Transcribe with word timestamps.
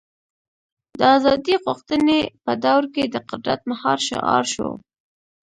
د 0.97 1.01
ازادۍ 1.17 1.55
غوښتنې 1.65 2.19
په 2.43 2.51
دور 2.63 2.83
کې 2.93 3.03
د 3.13 3.15
قدرت 3.29 3.61
مهار 3.71 3.97
شعار 4.07 4.43
شو. 4.53 4.69